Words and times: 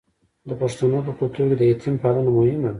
د 0.49 0.51
پښتنو 0.61 0.99
په 1.05 1.11
کلتور 1.19 1.49
کې 1.49 1.55
د 1.59 1.63
یتیم 1.71 1.95
پالنه 2.03 2.31
مهمه 2.37 2.59
ده. 2.63 2.69